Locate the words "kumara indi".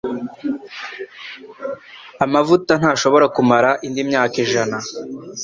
3.35-4.01